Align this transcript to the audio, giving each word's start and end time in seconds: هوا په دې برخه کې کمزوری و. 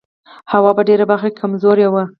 هوا 0.53 0.71
په 0.77 0.83
دې 0.87 0.95
برخه 1.11 1.27
کې 1.31 1.39
کمزوری 1.41 1.85
و. 1.89 1.95